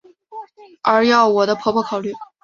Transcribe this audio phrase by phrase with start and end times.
[0.81, 2.11] 而要我的婆婆考虑！